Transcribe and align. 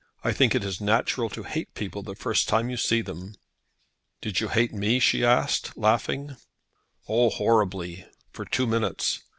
I 0.23 0.31
think 0.33 0.55
it 0.55 0.63
is 0.63 0.81
natural 0.81 1.29
to 1.29 1.43
hate 1.43 1.75
people 1.75 2.01
the 2.01 2.15
first 2.15 2.49
time 2.49 2.71
you 2.71 2.77
see 2.77 3.01
them." 3.03 3.35
"Did 4.19 4.39
you 4.39 4.47
hate 4.47 4.73
me?" 4.73 4.97
she 4.97 5.23
asked, 5.23 5.77
laughing. 5.77 6.37
"Oh, 7.07 7.29
horribly, 7.29 8.07
for 8.31 8.43
two 8.43 8.65
minutes. 8.65 9.21